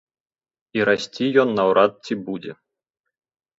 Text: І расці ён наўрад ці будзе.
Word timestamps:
І 0.79 0.87
расці 0.89 1.29
ён 1.45 1.53
наўрад 1.59 1.91
ці 2.05 2.13
будзе. 2.25 2.51